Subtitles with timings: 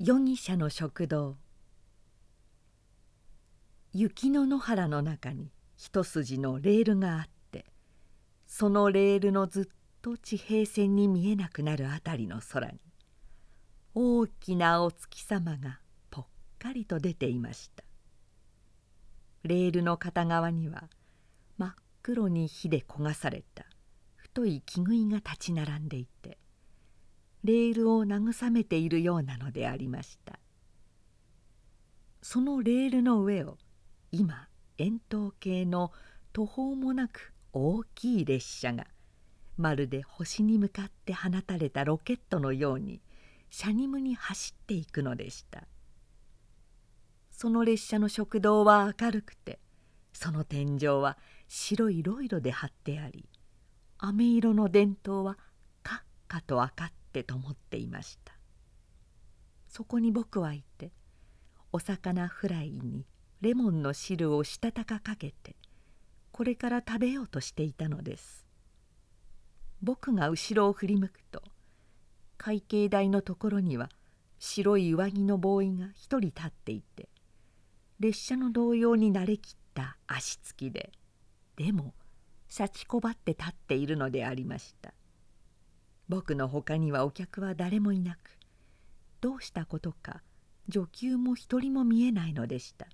[0.00, 1.36] 容疑者の食堂。
[3.92, 7.64] 雪の野原の中に一筋のレールがあって
[8.46, 9.64] そのレールのずっ
[10.00, 12.78] と地平線に見えなくなる辺りの空に
[13.92, 16.26] 大きなお月様がぽっ
[16.60, 17.82] かりと出ていました。
[19.42, 20.84] レールの片側には
[21.56, 21.74] 真っ
[22.04, 23.66] 黒に火で焦がされた
[24.14, 26.38] 太い木杭が立ち並んでいて
[27.44, 30.38] レールを慰めているようなのでありました。
[32.20, 33.56] そのレールの上を
[34.10, 34.48] 今
[34.78, 35.92] 円筒形の
[36.32, 38.86] 途方もなく大きい列車が
[39.56, 43.00] まるで星に向かって放たれたロケットのように
[43.50, 45.64] シャニムに走っていくのでした。
[47.30, 49.60] その列車の食堂は明るくて
[50.12, 53.28] その天井は白いロイロで張ってあり
[53.98, 55.38] 飴色の電灯は
[55.84, 56.64] カッカと明
[57.22, 58.32] かって灯っていました。
[59.68, 60.92] そこに僕はいて
[61.72, 63.06] お魚フライに
[63.40, 65.56] レモンの汁をしたたかかけて
[66.32, 68.46] これから食べようとしていたのです。
[69.82, 71.42] 僕が後ろを振り向くと
[72.36, 73.90] 会計台のところには
[74.38, 77.08] 白い上着のボーイが一人立っていて
[78.00, 80.90] 列車の動揺に慣れきった足つきで
[81.56, 81.94] でも
[82.48, 84.94] 幸こばって立っているのでありました。
[86.08, 88.38] 僕のほかにはお客は誰もいなく
[89.20, 90.22] どうしたことか
[90.68, 92.86] 女給も一人も見えないのでした。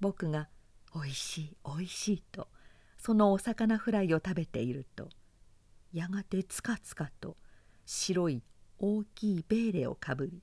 [0.00, 0.48] 僕が
[0.94, 2.48] 「おいしいおいしい」と
[2.98, 5.08] そのお魚フライを食べていると
[5.92, 7.36] やがてつかつかと
[7.84, 8.42] 白い
[8.78, 10.42] 大きいベーレをかぶり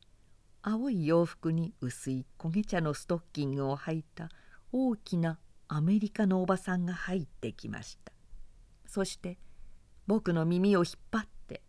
[0.61, 4.29] 青い洋服に薄い焦げ茶のストッキングを履いた
[4.71, 8.11] 大きなアメリカのおばさんが入ってきました。
[8.85, 9.37] そして
[10.09, 11.61] 僕の耳を引っ張って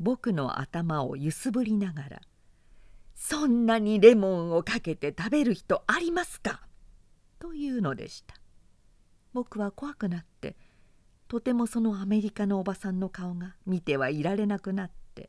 [0.00, 2.22] 僕の頭を揺すぶりながら
[3.14, 6.66] 「そんなにレモンをかけて食べる人ありますか?」
[7.38, 8.36] というのでした
[9.34, 10.56] 僕は怖くなって
[11.28, 15.28] とてもそのアメリカのおばさんの顔が見てはいられなくなって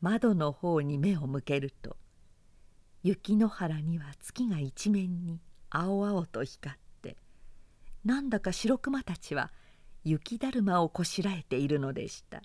[0.00, 1.98] 窓の方に目を向けると
[3.02, 7.18] 雪の原には月が一面に青々と光って
[8.06, 9.52] なんだか白熊たちは
[10.04, 12.42] 雪だるまをこしらえているのでした。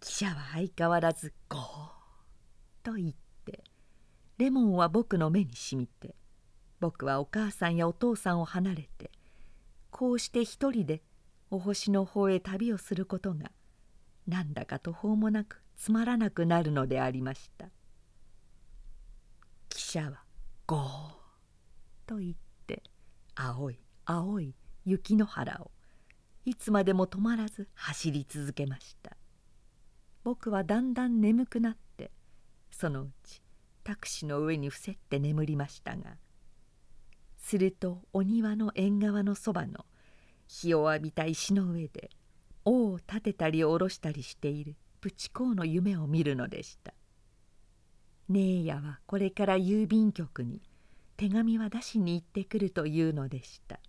[0.00, 1.62] 記者は相変わらず「ゴー」
[2.82, 3.12] と言っ
[3.44, 3.64] て
[4.38, 6.16] レモンは僕の目にしみて
[6.80, 9.12] 僕はお母さんやお父さんを離れて
[9.90, 11.02] こうして一人で
[11.50, 13.52] お星の方へ旅をすることが
[14.26, 17.66] なんだか途方もなくつまらなくなるのでありました。
[19.68, 20.24] 汽車は
[20.66, 21.14] 「ゴー」
[22.06, 22.34] と言っ
[22.66, 22.82] て
[23.36, 24.54] 青い青い
[24.84, 25.70] 雪の原を。
[26.44, 29.16] いつまでも止まらず走り続けました。
[30.24, 32.10] 僕はだんだん眠くなって
[32.70, 33.42] そのうち
[33.82, 36.16] タクシーの上に伏せって眠りましたが
[37.36, 39.84] するとお庭の縁側のそばの
[40.46, 42.10] 日を浴びた石の上で
[42.64, 46.94] 尾を立てたり下ろしたりしているプチ公の夢を見るのでした。
[48.28, 50.62] 姉やはこれから郵便局に
[51.16, 53.80] 手紙は出しに行ってくるというのでした。